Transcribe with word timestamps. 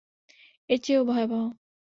এর 0.69 0.79
চেয়েও 0.83 1.03
ভয়াবহ! 1.09 1.43